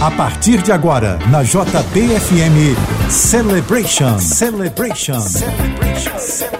[0.00, 2.76] A partir de agora, na JBFM
[3.10, 4.16] Celebration.
[4.20, 5.18] Celebration.
[5.18, 6.18] Celebration.
[6.18, 6.58] Celebration.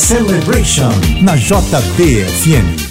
[0.08, 0.88] Celebration
[1.20, 2.87] na JBFM.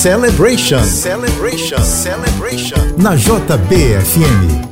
[0.00, 0.82] Celebration.
[0.82, 1.78] Celebration.
[1.84, 2.96] Celebration.
[2.96, 4.69] Na JBFM.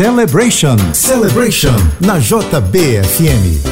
[0.00, 0.78] Celebration.
[0.94, 1.76] Celebration.
[2.00, 3.69] Na JBFM.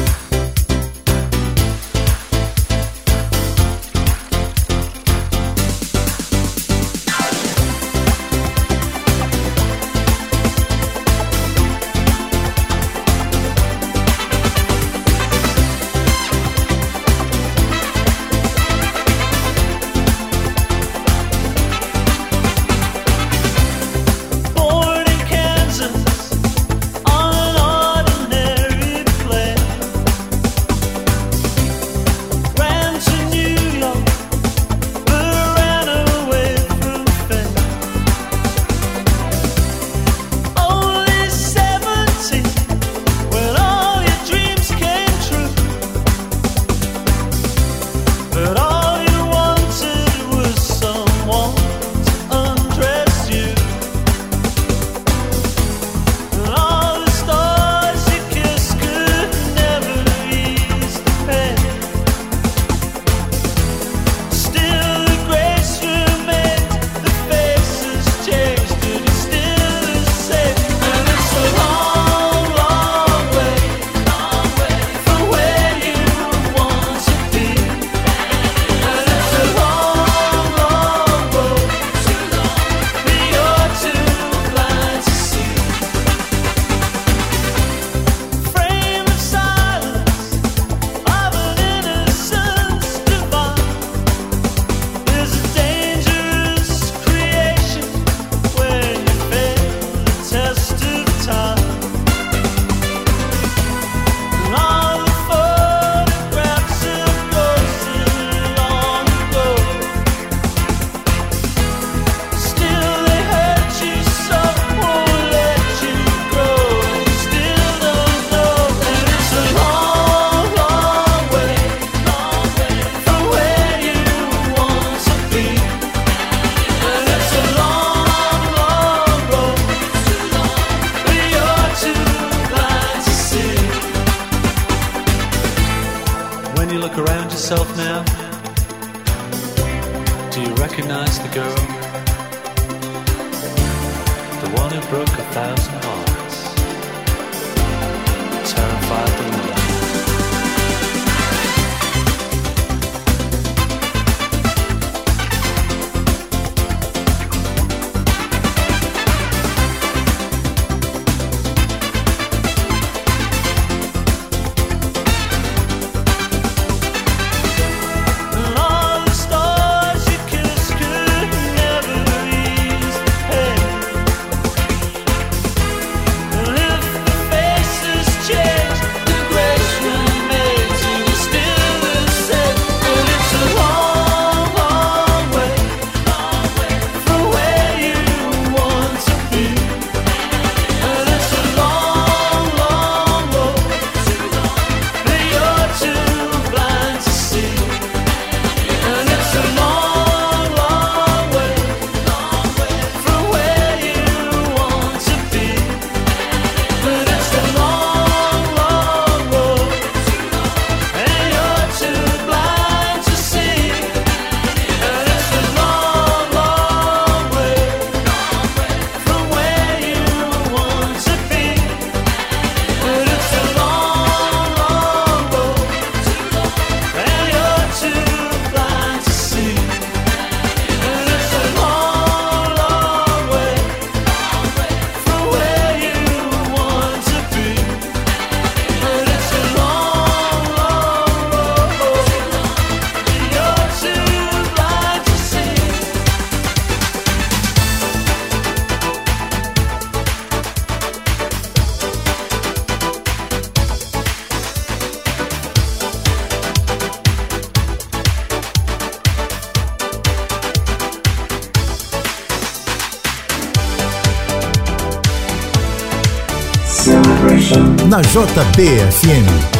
[267.99, 269.58] Na JBFM.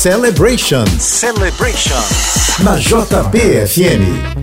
[0.00, 2.00] Celebration Celebration.
[2.64, 4.39] na JBFM.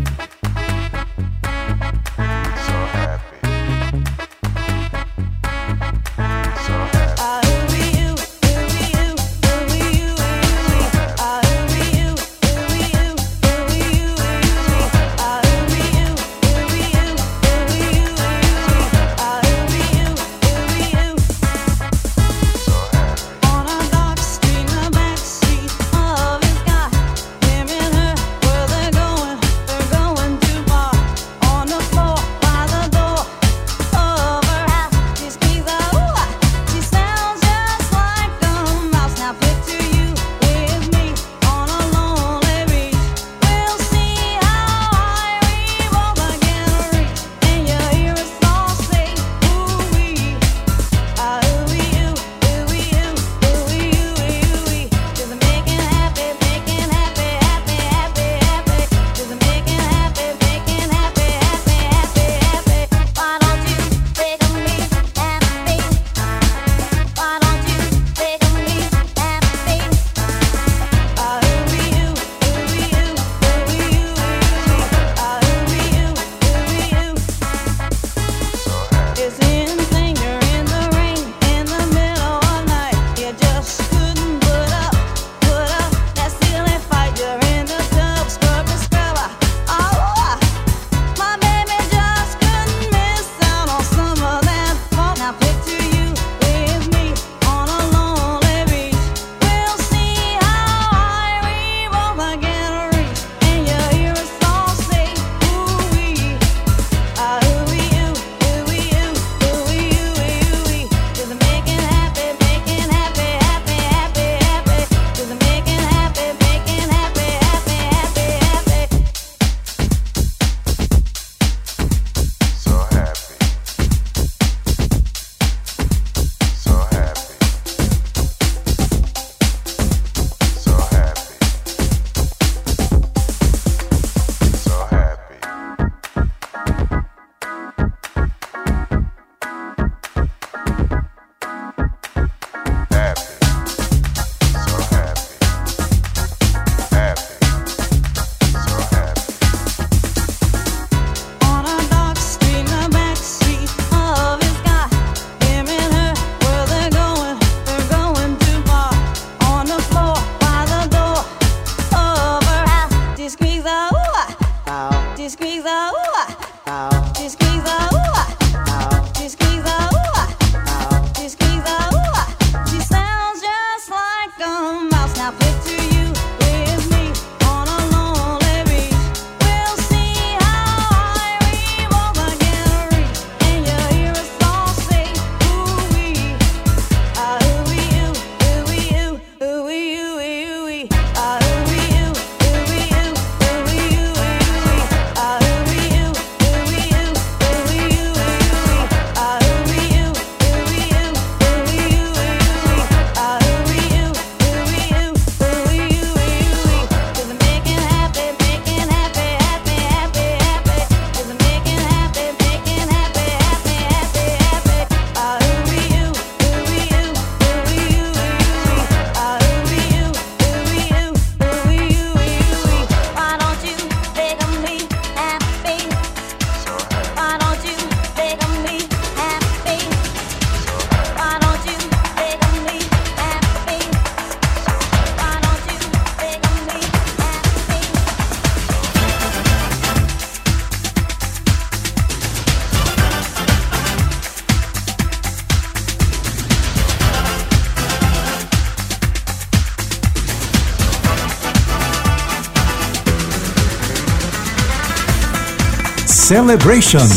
[256.27, 257.07] Celebration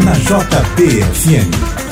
[0.00, 1.85] na JBFM.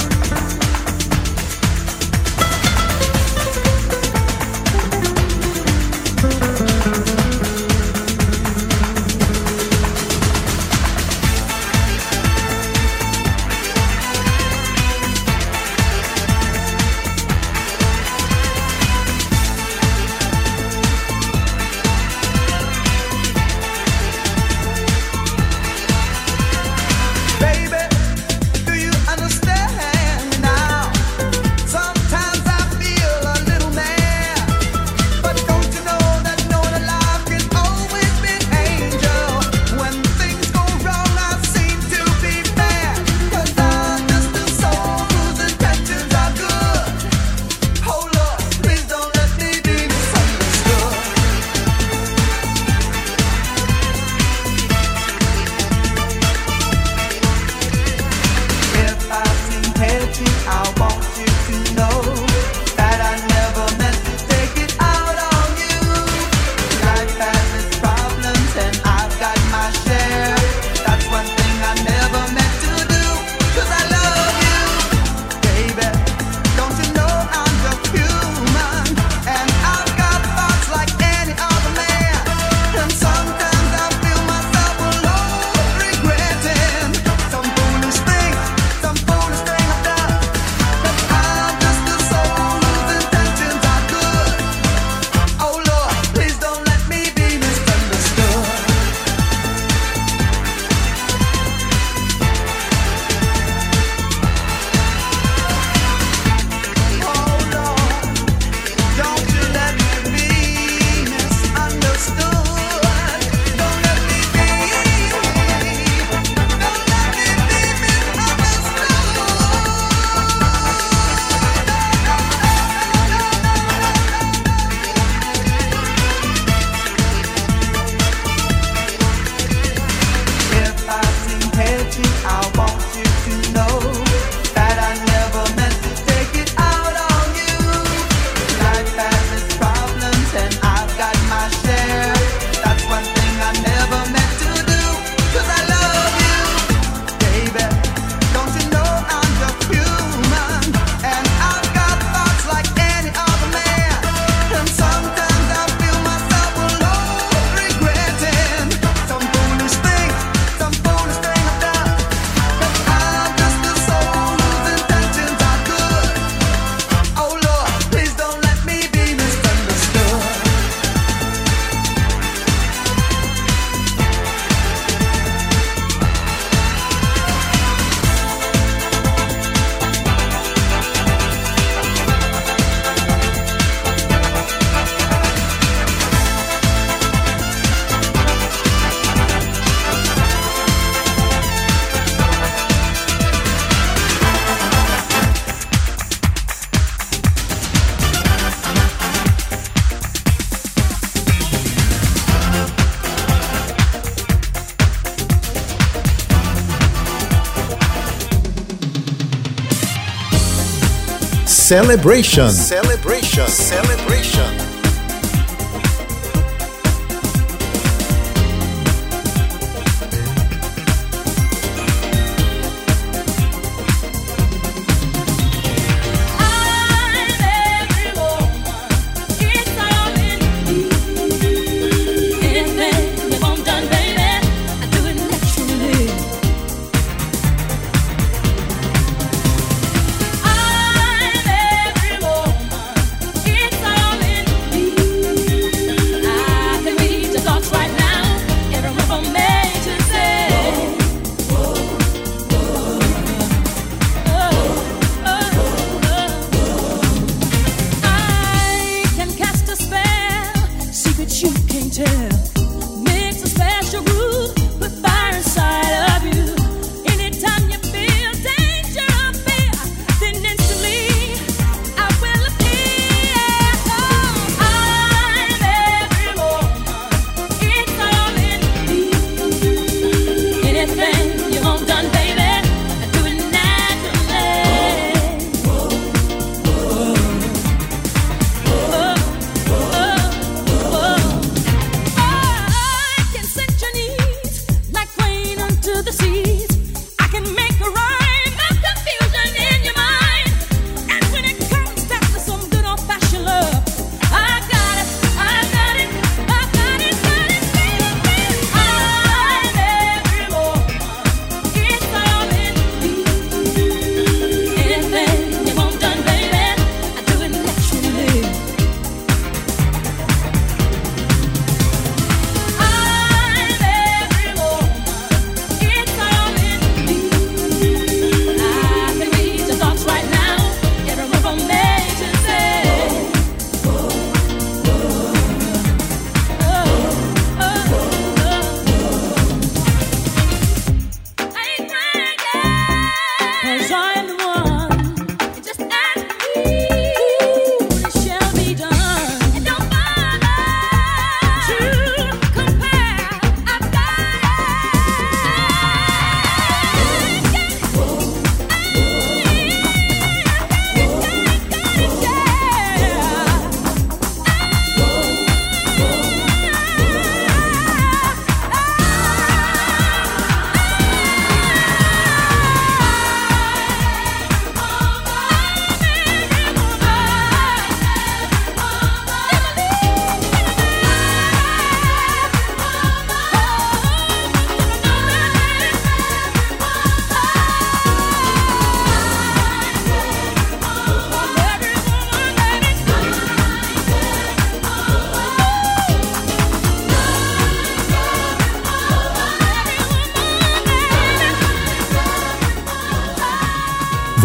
[211.74, 212.50] Celebration.
[212.50, 213.48] Celebration.
[213.48, 214.53] Celebration.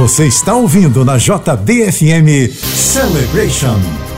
[0.10, 4.09] Você está ouvindo na JBFM Celebration.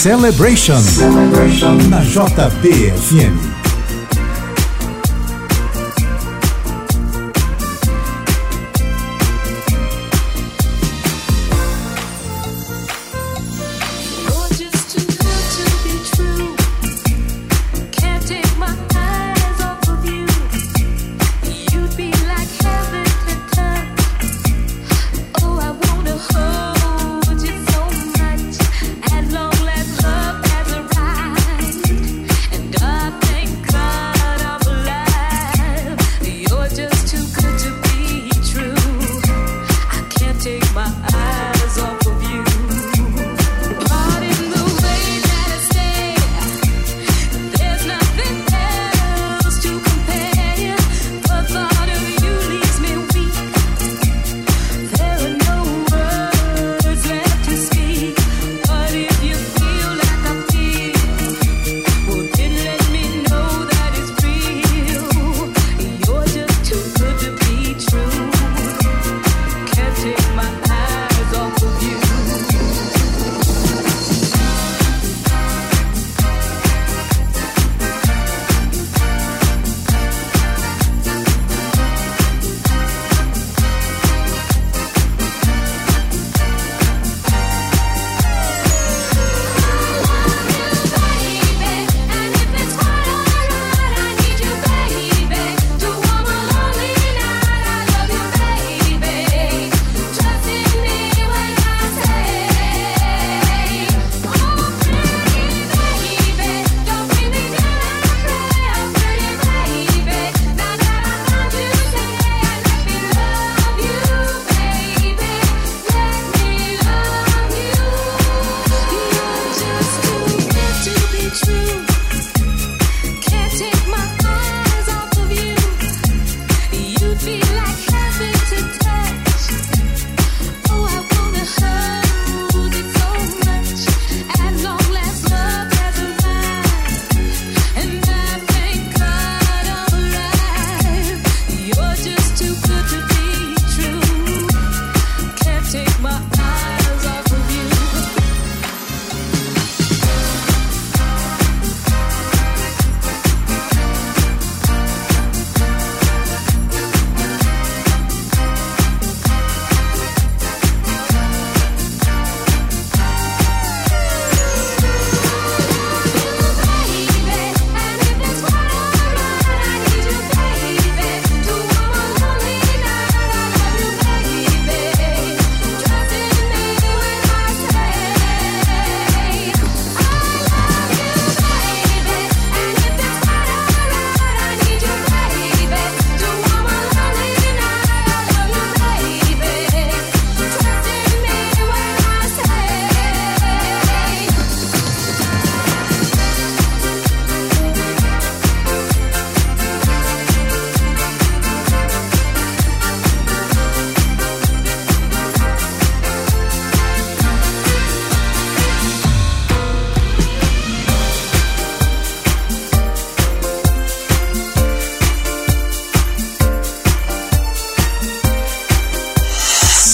[0.00, 0.80] Celebration,
[1.90, 3.49] na JBFM.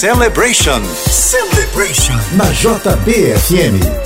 [0.07, 0.85] Celebration.
[0.95, 2.15] Celebration.
[2.39, 4.06] Na JBFM.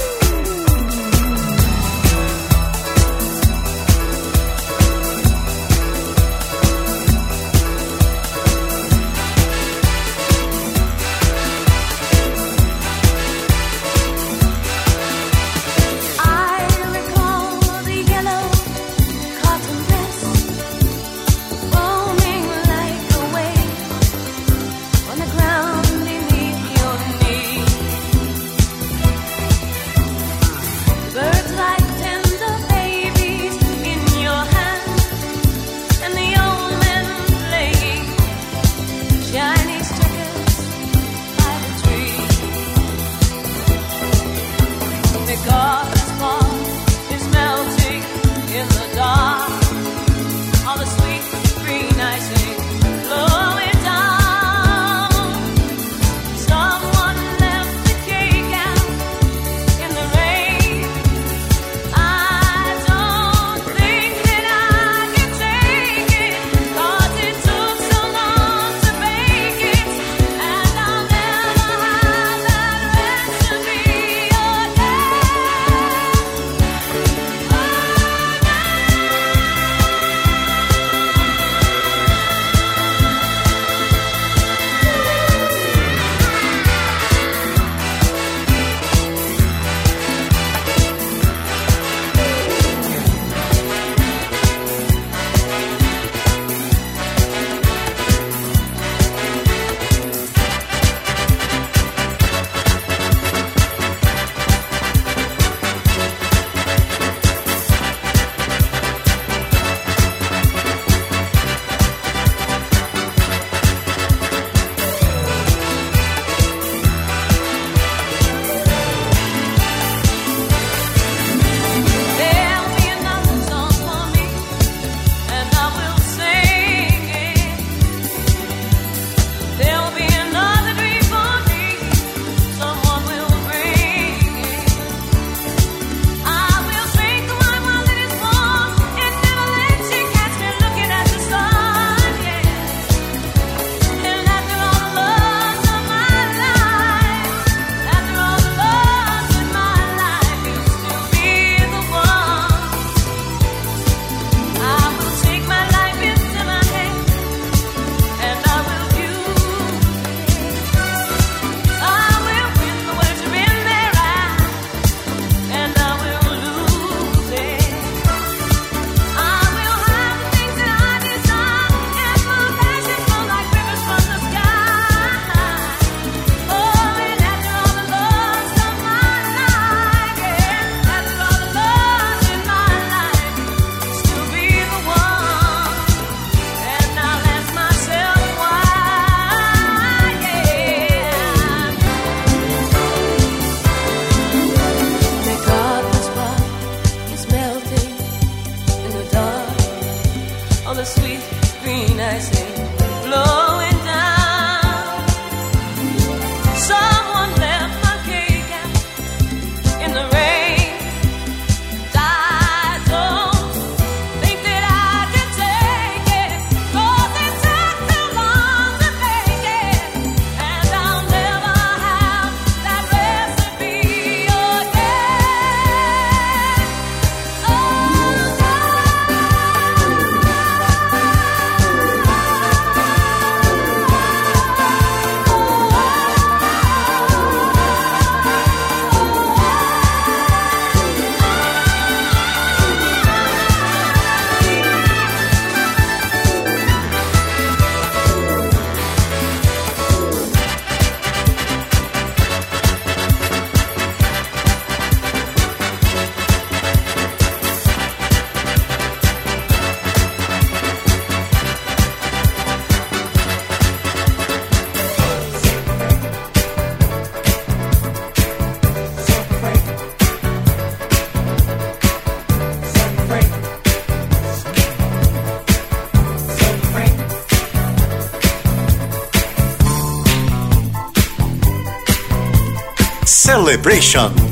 [283.31, 284.30] Celebration.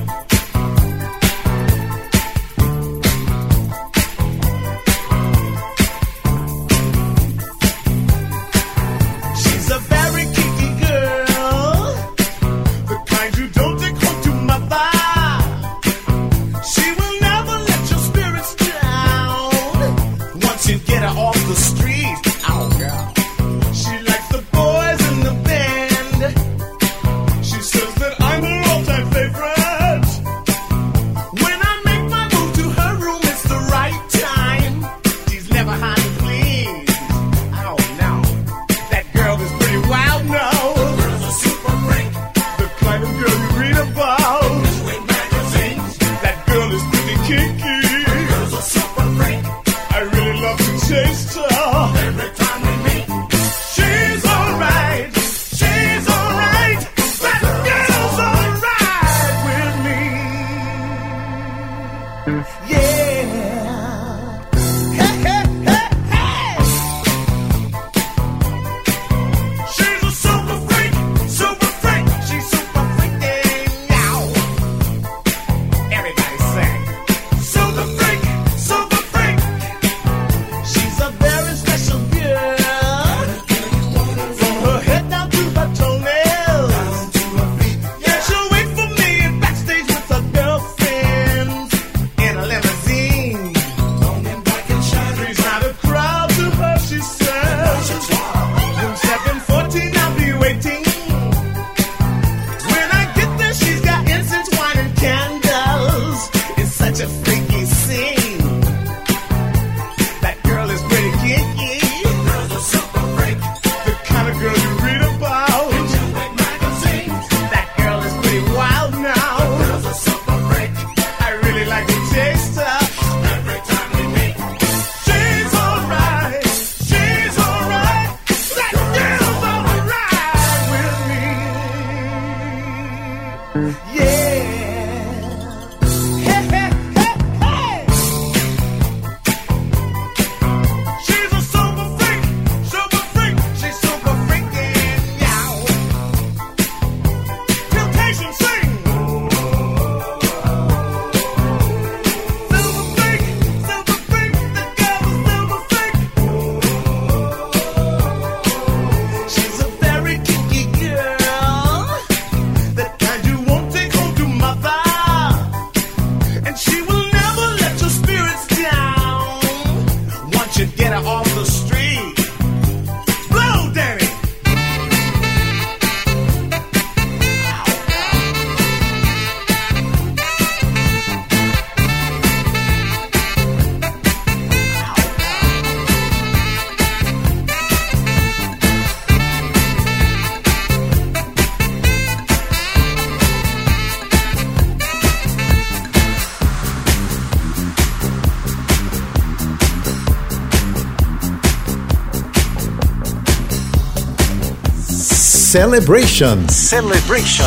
[205.68, 206.48] Celebration.
[206.48, 207.44] Celebration.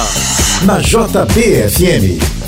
[0.67, 2.41] Na JBFM.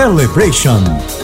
[0.00, 1.19] Celebration.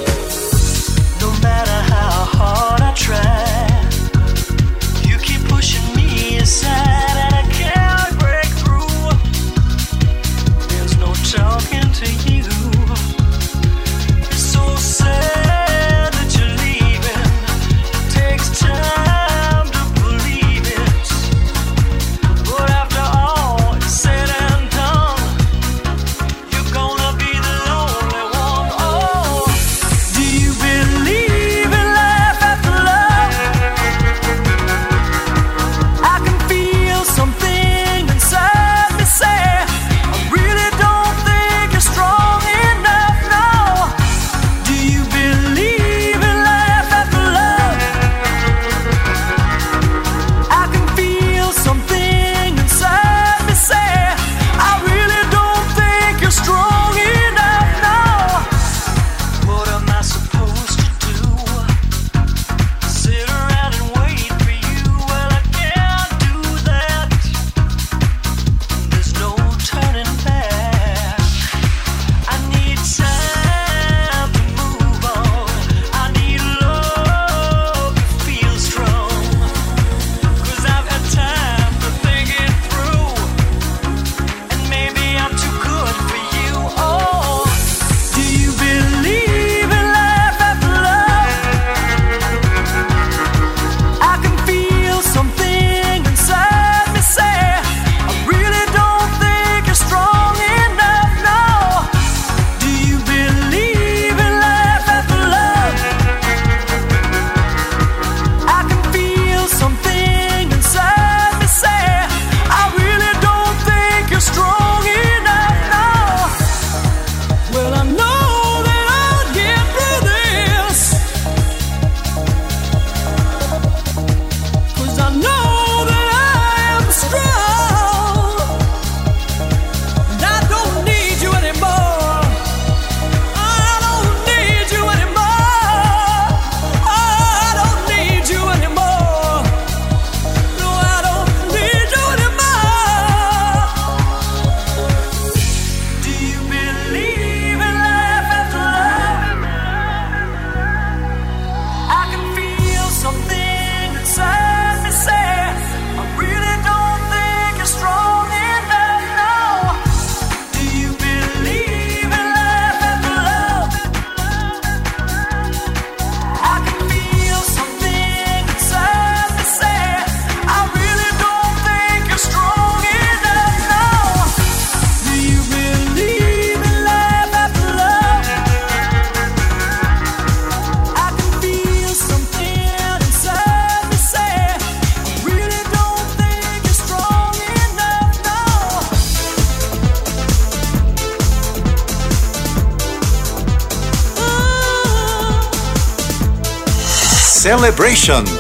[197.67, 198.36] Celebration.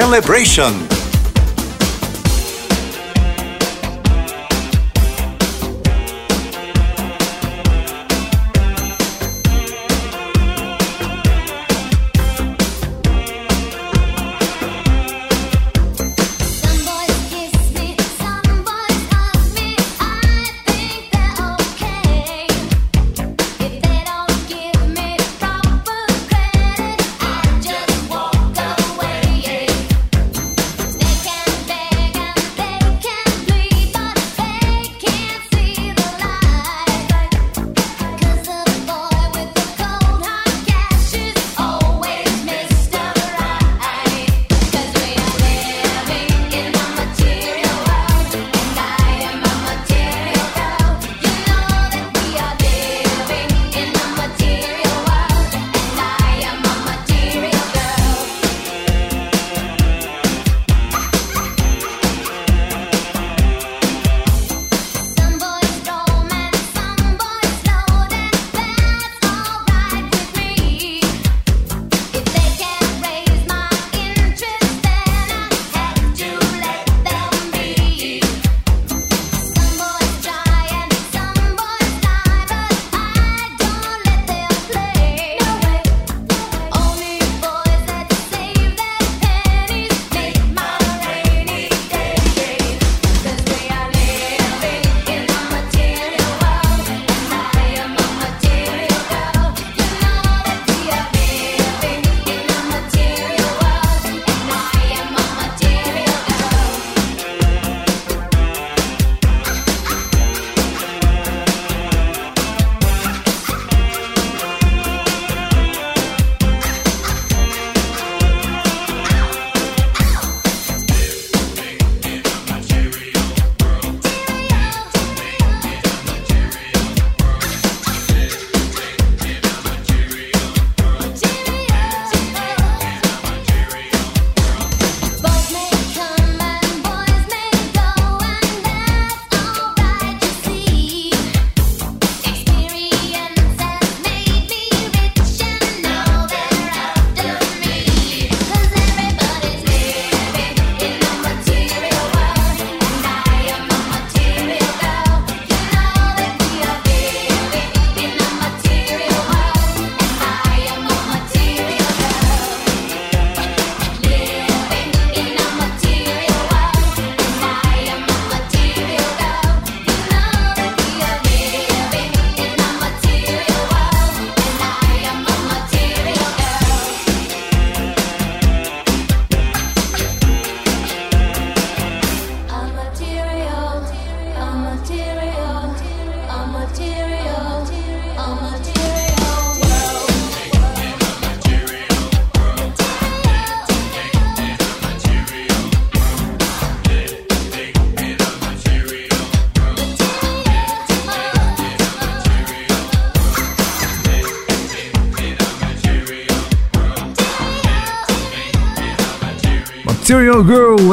[0.00, 0.89] Celebration.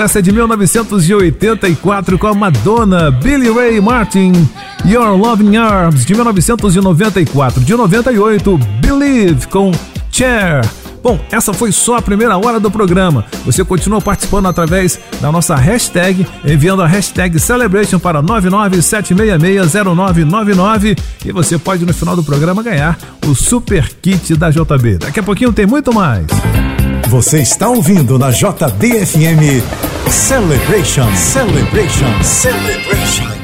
[0.08, 4.32] Essa é de 1984 com a Madonna, Billy Ray Martin,
[4.86, 9.70] Your Loving Arms de 1994, de 98, Believe com
[10.10, 10.66] Cher.
[11.04, 13.26] Bom, essa foi só a primeira hora do programa.
[13.46, 21.58] Você continua participando através da nossa hashtag, enviando a hashtag Celebration para 997660999 e você
[21.58, 22.98] pode no final do programa ganhar
[23.28, 25.00] o super kit da JB.
[25.00, 26.28] Daqui a pouquinho tem muito mais.
[27.08, 29.64] Você está ouvindo na JBFM
[30.10, 33.37] Celebration, Celebration, Celebration.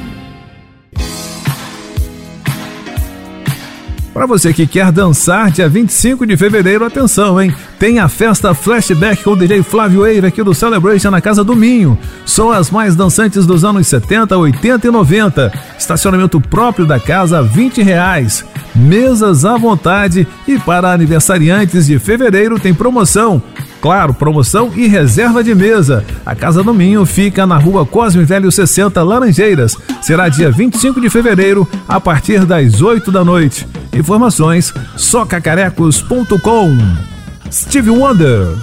[4.13, 7.51] Para você que quer dançar, dia 25 de fevereiro, atenção, hein?
[7.79, 11.55] Tem a festa Flashback com o DJ Flávio Wave aqui do Celebration na Casa do
[11.55, 11.97] Minho.
[12.23, 15.51] São as mais dançantes dos anos 70, 80 e 90.
[15.79, 18.45] Estacionamento próprio da casa, 20 reais.
[18.75, 23.41] Mesas à vontade e para aniversariantes de fevereiro tem promoção.
[23.83, 26.05] Claro, promoção e reserva de mesa.
[26.25, 29.75] A Casa do Minho fica na rua Cosme Velho 60, Laranjeiras.
[30.01, 33.67] Será dia 25 de fevereiro, a partir das 8 da noite.
[33.91, 36.77] Informações socacarecos.com.
[37.51, 38.55] Steve Wonder.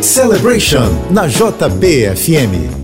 [0.00, 2.81] Celebration na JBFM.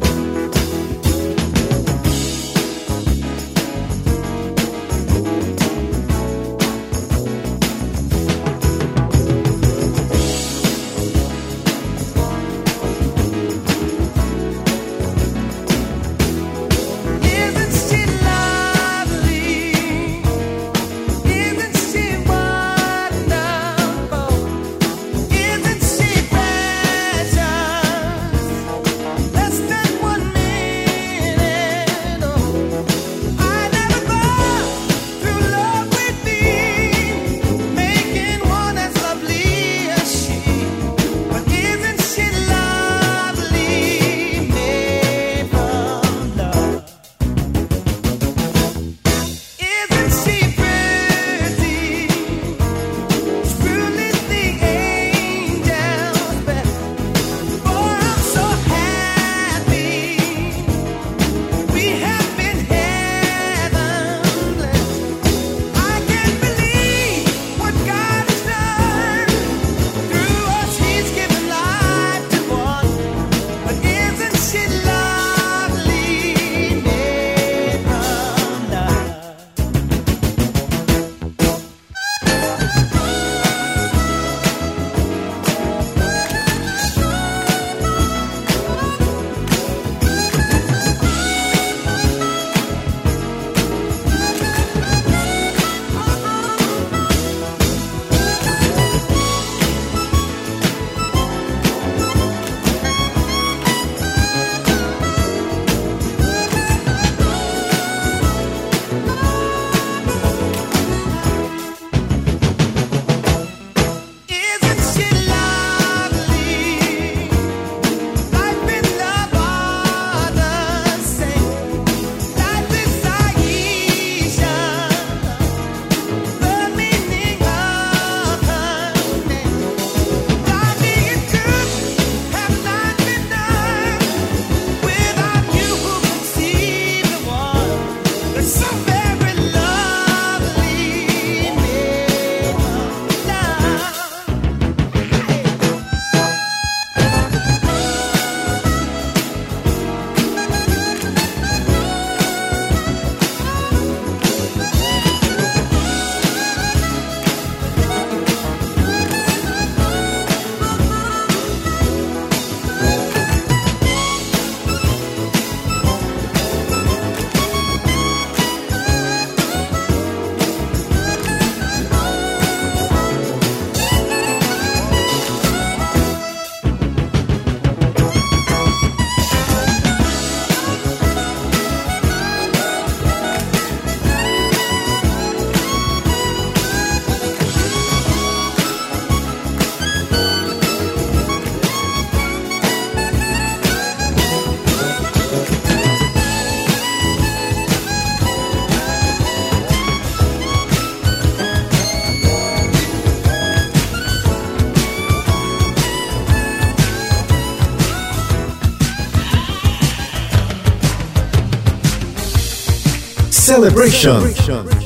[213.58, 214.77] Celebration.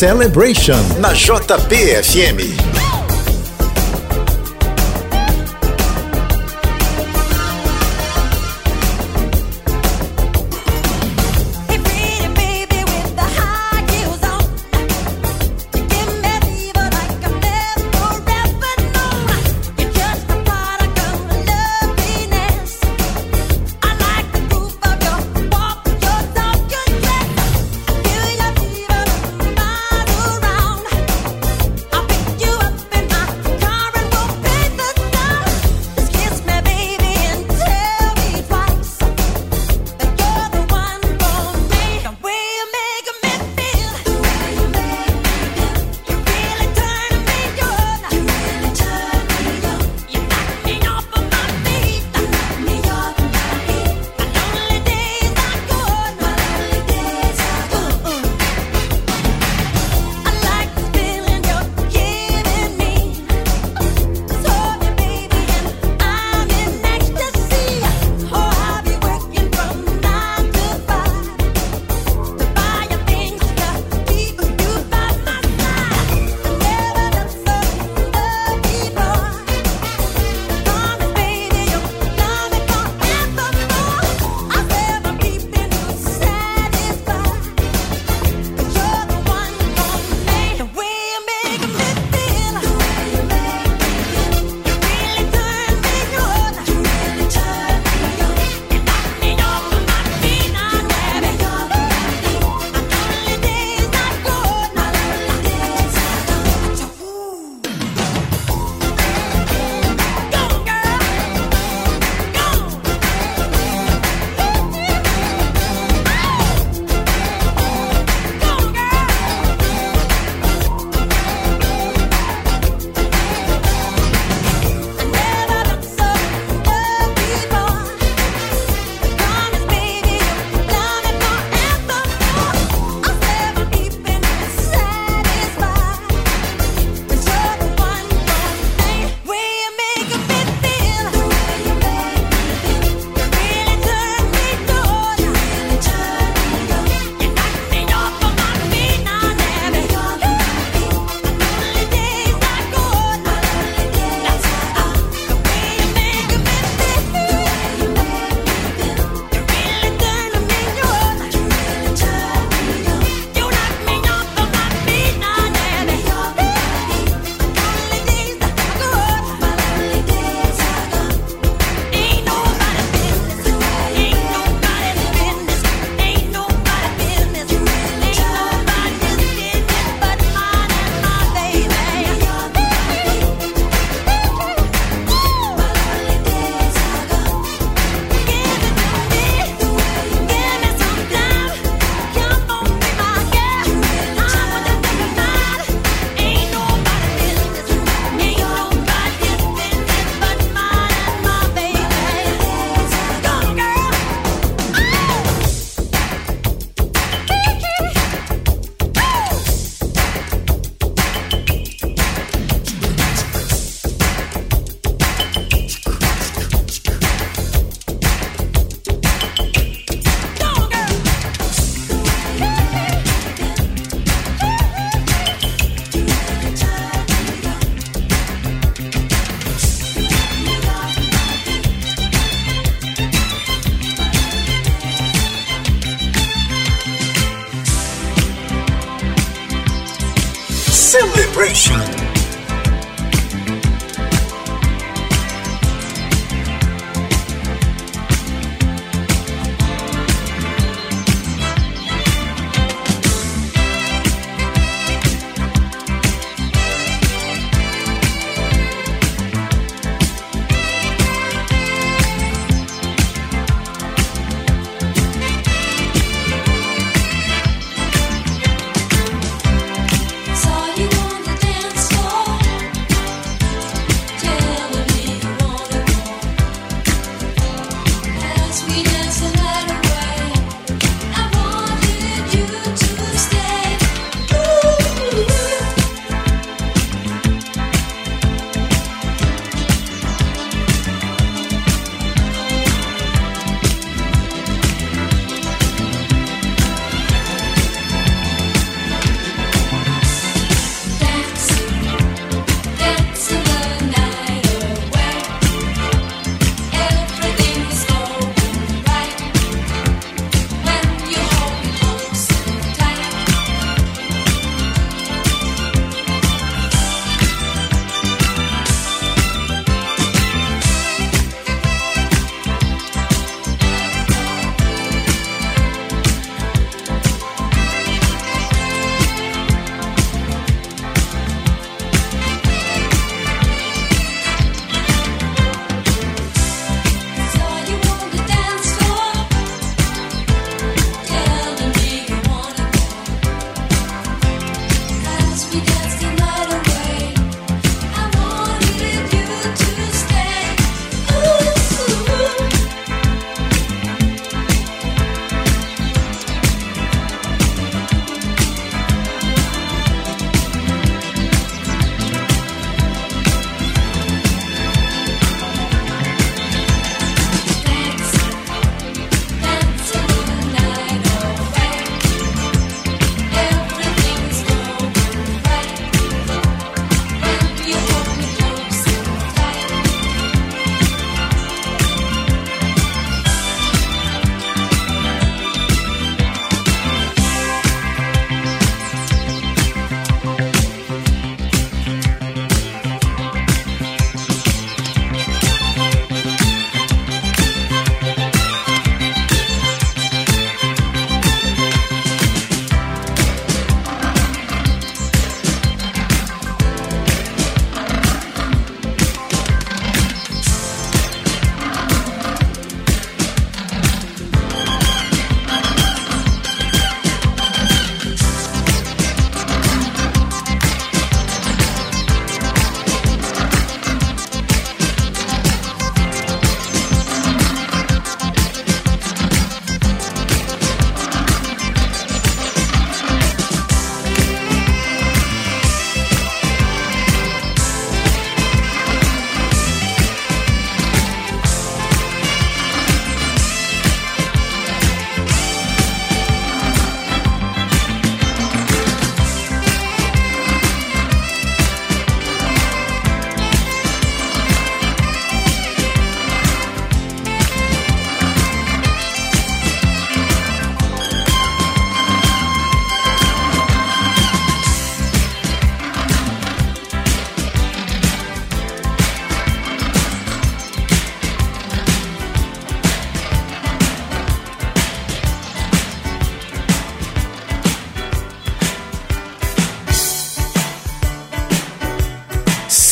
[0.00, 2.69] Celebration na JBFM.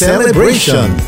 [0.08, 1.07] Celebration.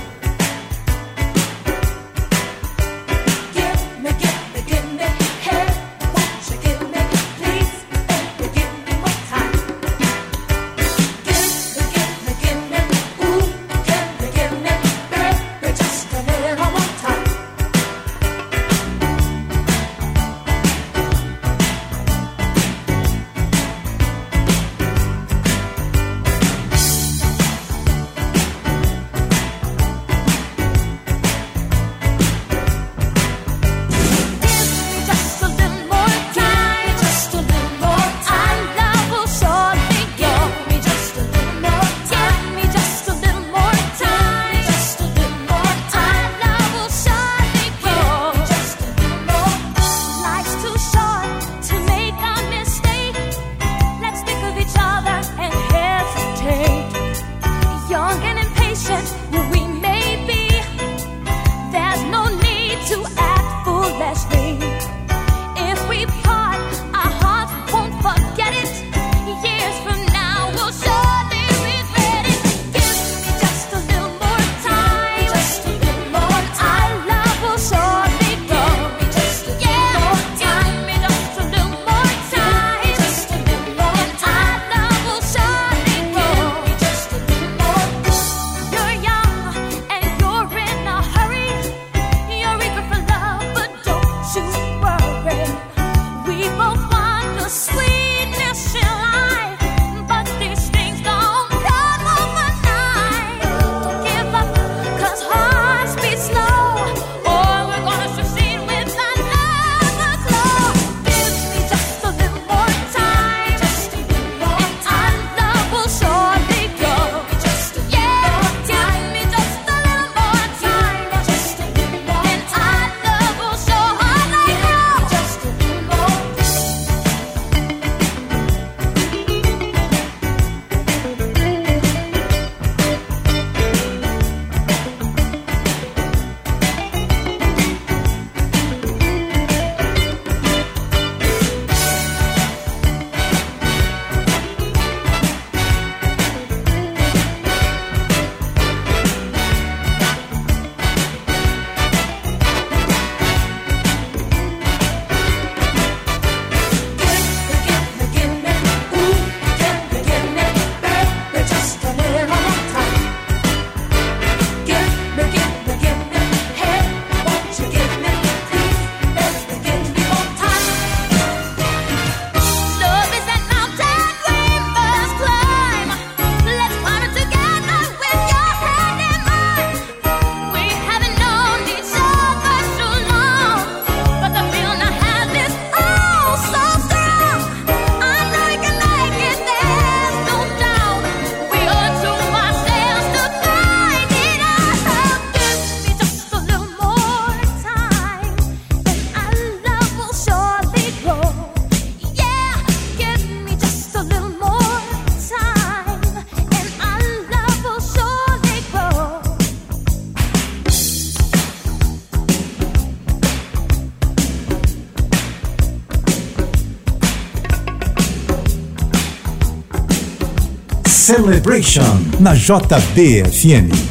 [221.11, 223.89] Celebration na JBFM.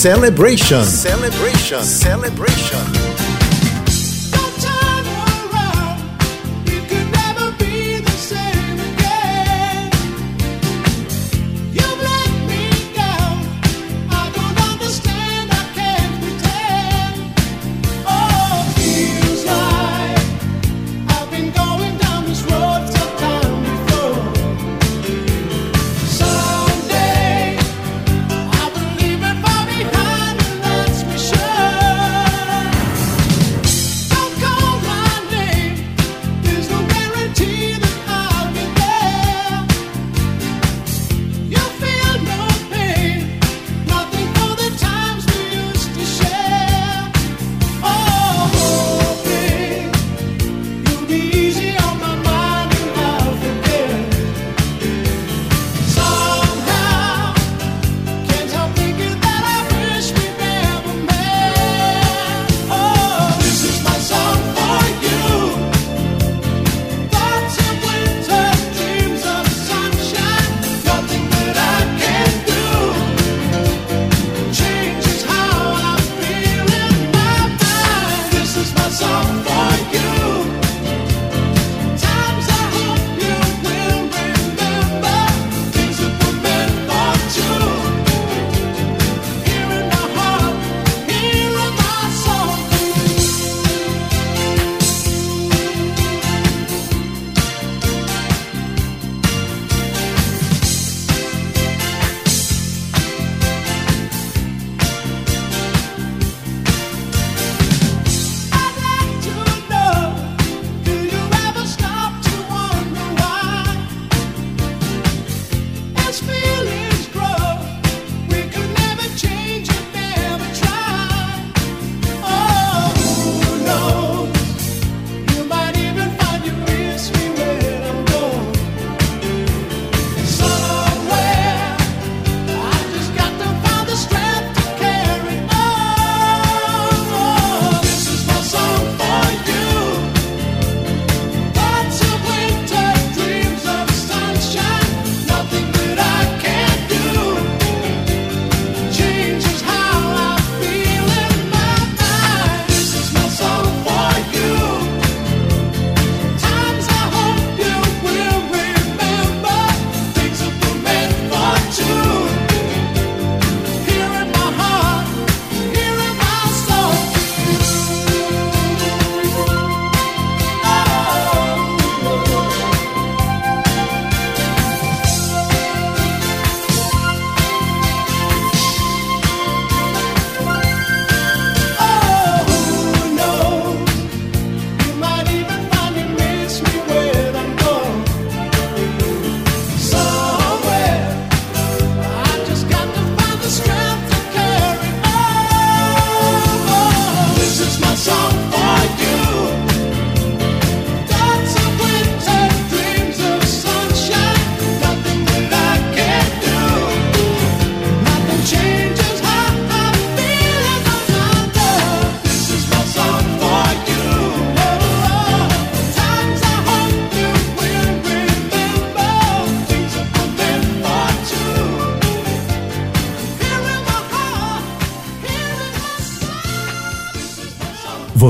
[0.00, 0.82] Celebration.
[0.82, 1.82] Celebration.
[1.82, 3.19] Celebration.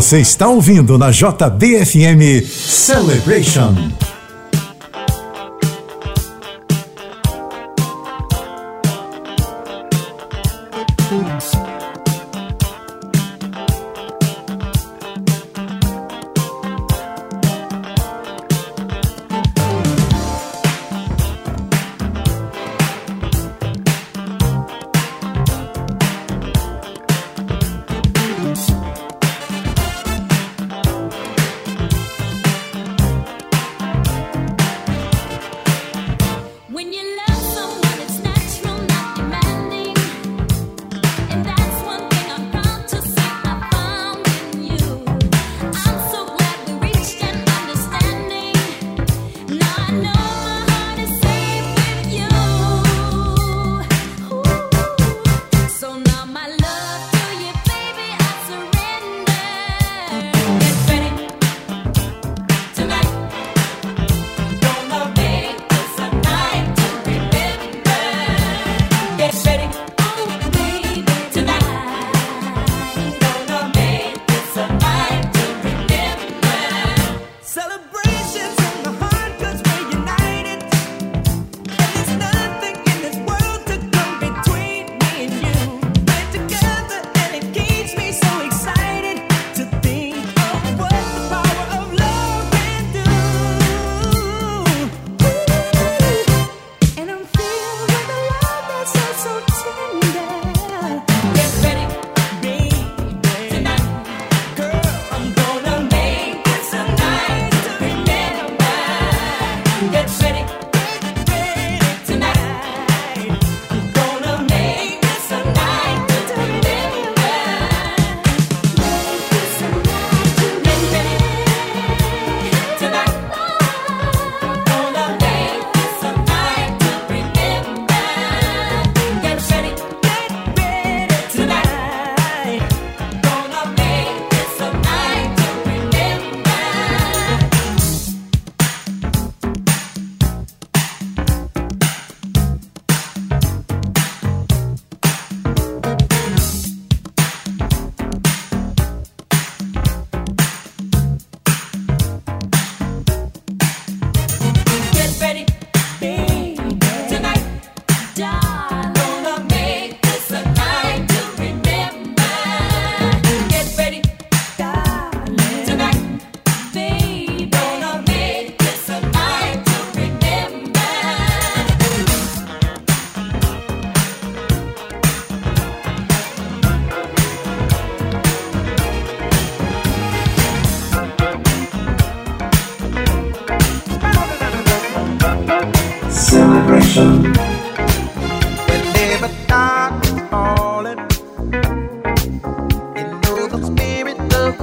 [0.00, 3.74] Você está ouvindo na JBFM Celebration.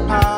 [0.05, 0.36] The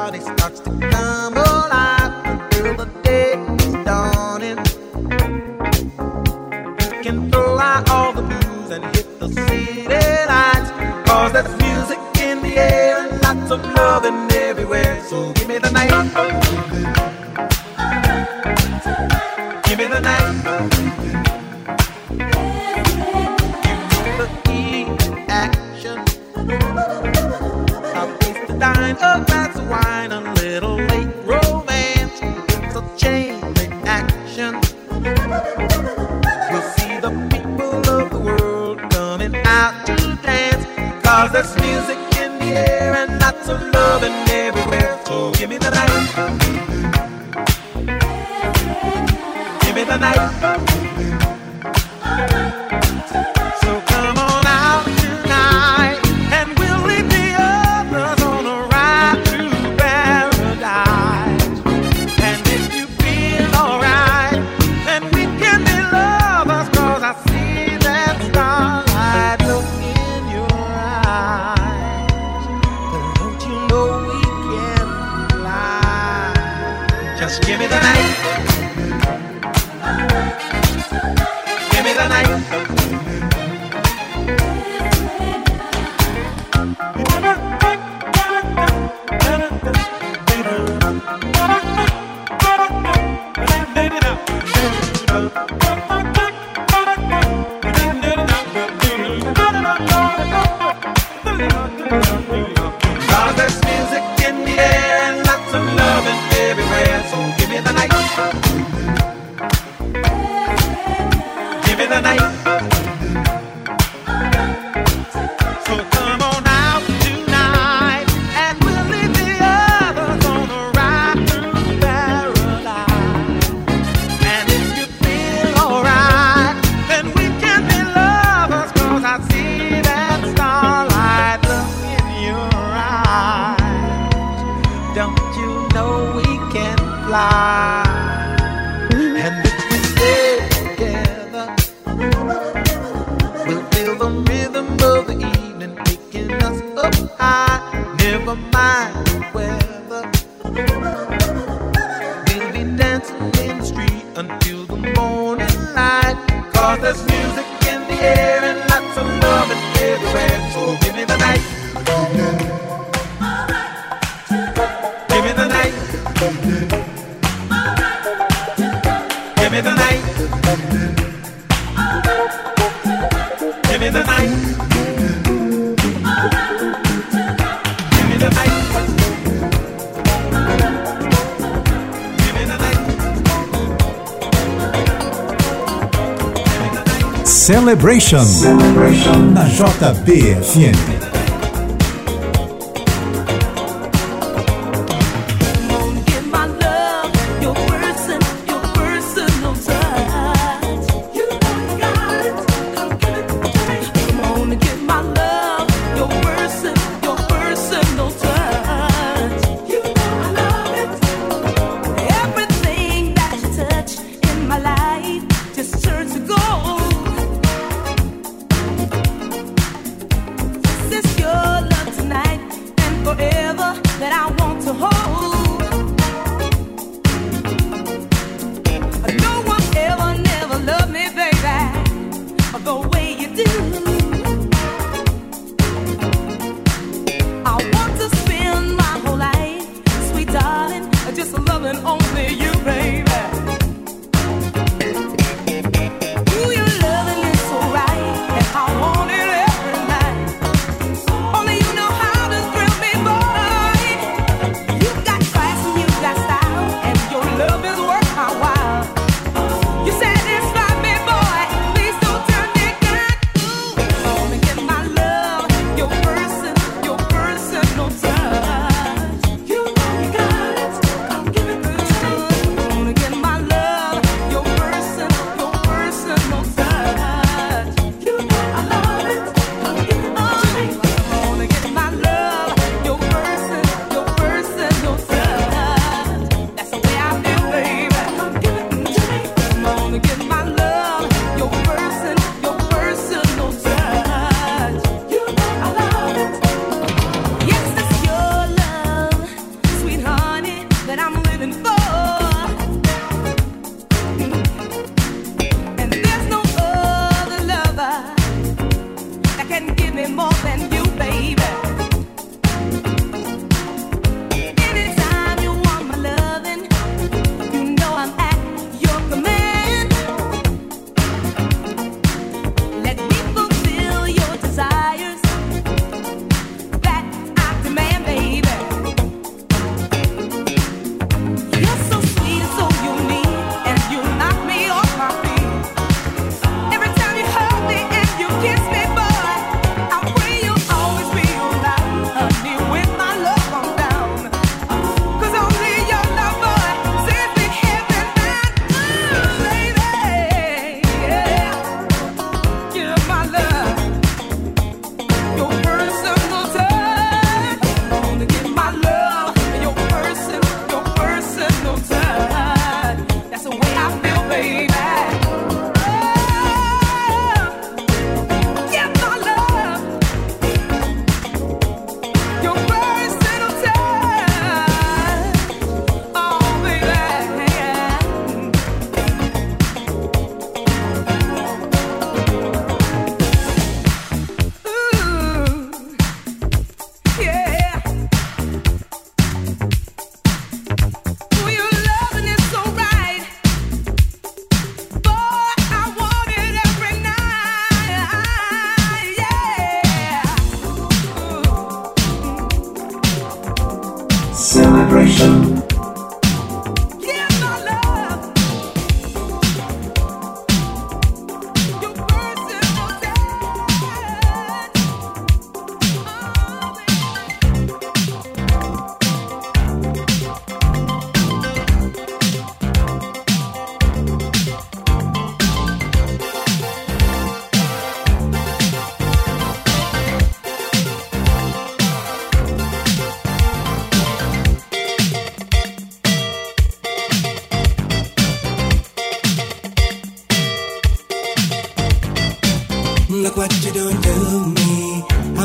[187.80, 189.34] Celebration.
[189.34, 190.99] Na JBFM.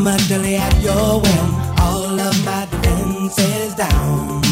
[0.07, 1.55] I'm utterly at your whim.
[1.81, 4.43] All of my defense is down.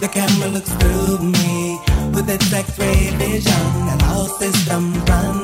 [0.00, 1.78] The camera looks through me
[2.14, 5.35] with its X-ray vision, and all systems run.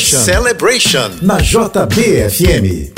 [0.00, 1.18] Celebration.
[1.22, 2.89] Na JBFM.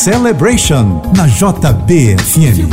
[0.00, 2.72] Celebration na JBFM.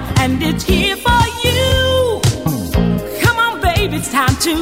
[0.00, 2.20] time, and it's here for you.
[3.20, 4.54] Come on, baby, it's time to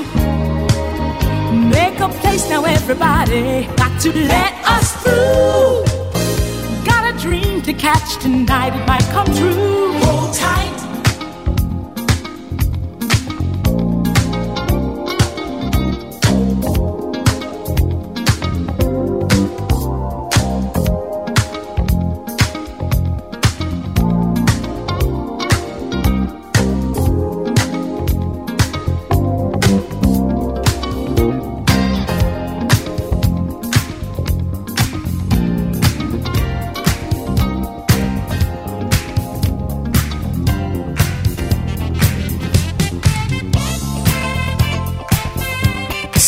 [1.70, 2.64] make a place now.
[2.64, 5.84] Everybody got to let us through.
[6.84, 9.92] Got a dream to catch tonight, it might come true.
[10.04, 10.85] Hold tight.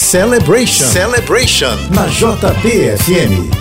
[0.09, 0.87] Celebration.
[0.87, 1.77] Celebration.
[1.93, 3.58] Na JPFM.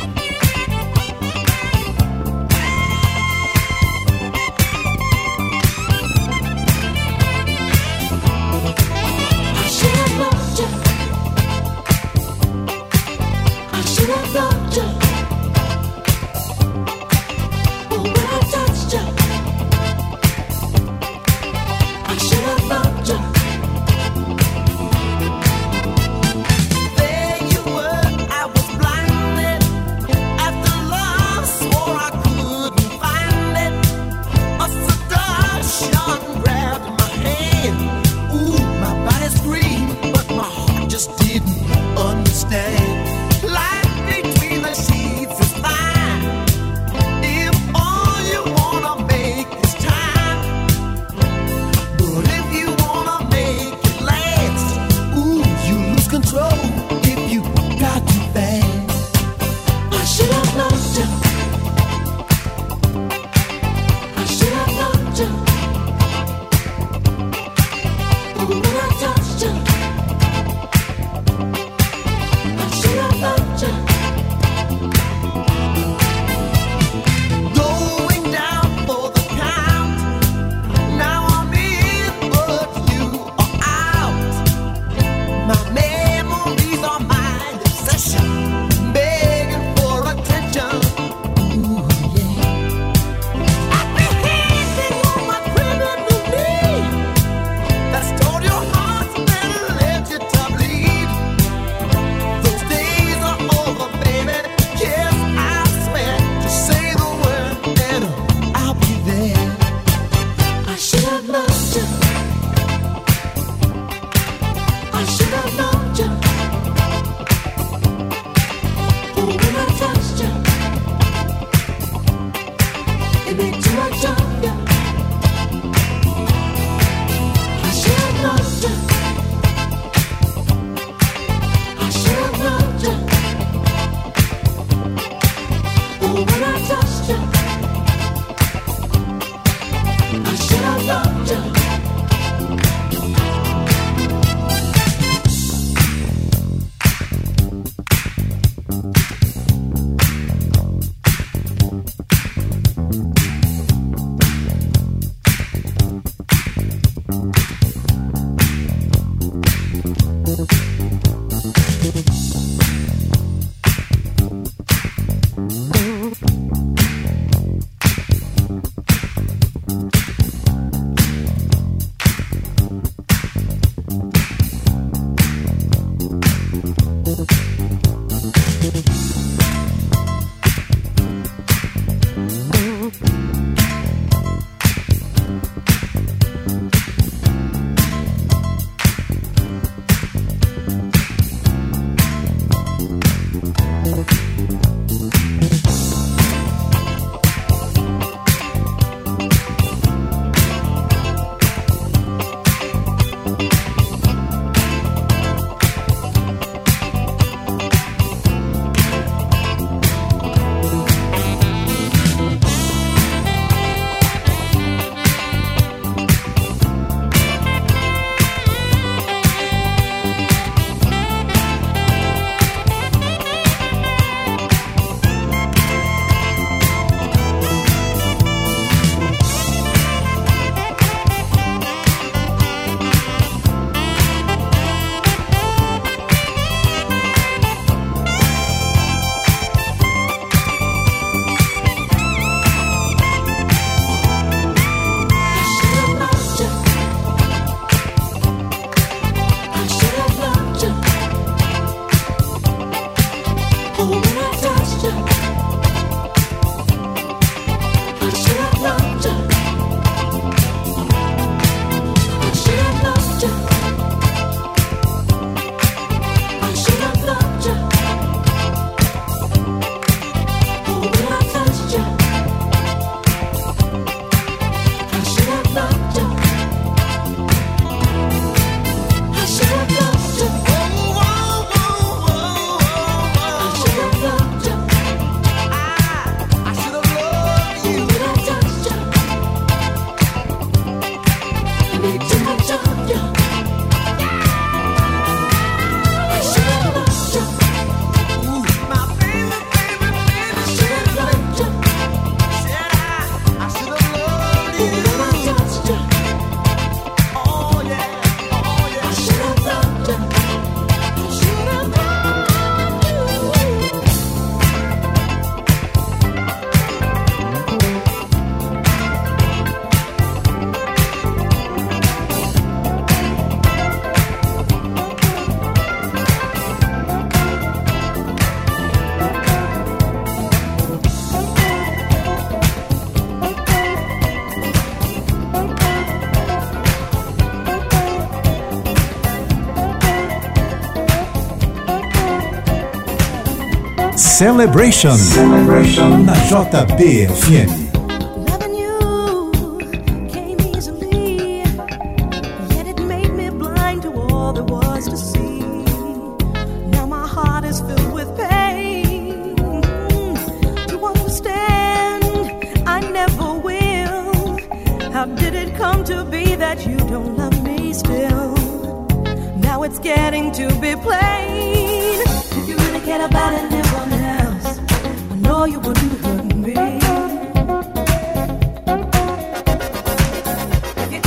[344.18, 346.06] Celebration, Celebration.
[346.06, 347.67] na JBFM.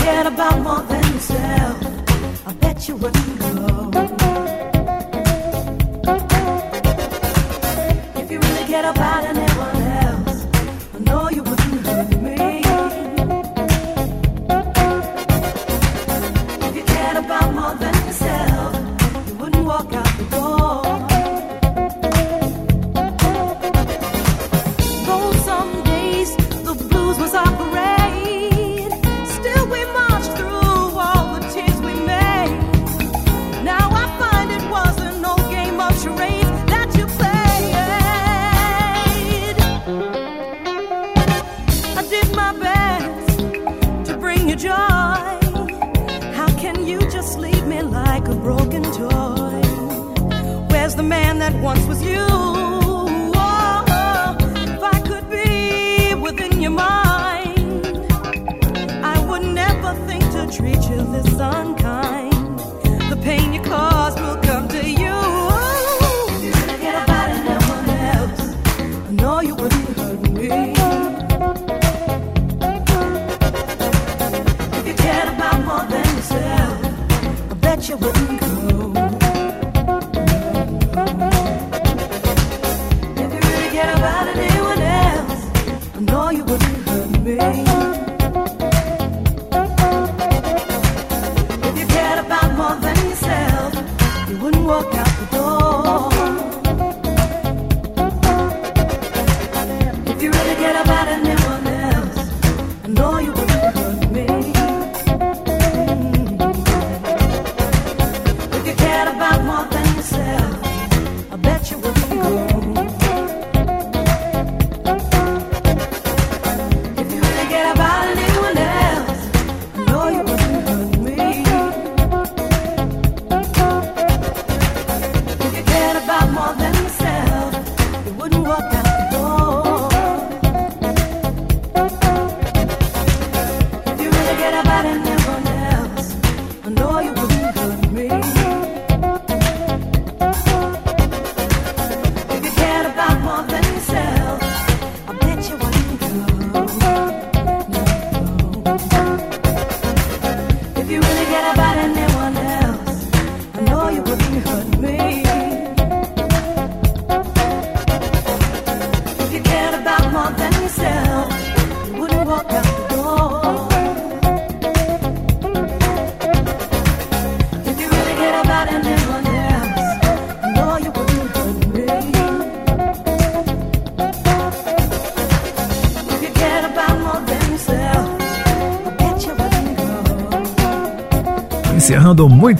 [0.02, 1.76] cared about more than yourself,
[2.46, 3.90] I bet you wouldn't go.
[8.20, 9.29] If you really cared about it.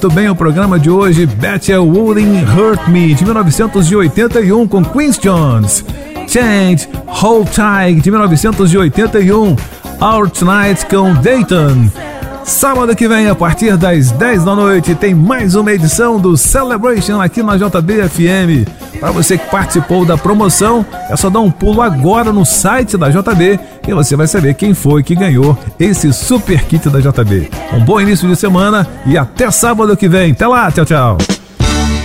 [0.00, 5.84] muito bem o programa de hoje, Betty Wooling Hurt Me, de 1981, com Queen Jones.
[6.26, 9.56] Change, Hold Tight, de 1981.
[10.00, 11.90] Our Tonight, com Dayton.
[12.44, 17.20] Sábado que vem, a partir das 10 da noite, tem mais uma edição do Celebration
[17.20, 18.66] aqui na JBFM.
[18.98, 23.10] Para você que participou da promoção, é só dar um pulo agora no site da
[23.10, 27.50] JB e você vai saber quem foi que ganhou esse super kit da JB.
[27.72, 30.30] Um bom início de semana e até sábado que vem.
[30.30, 31.18] Até lá, tchau, tchau.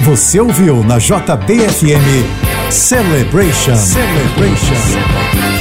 [0.01, 2.25] Você ouviu na JBFM
[2.71, 3.75] Celebration.
[3.75, 5.54] Celebration.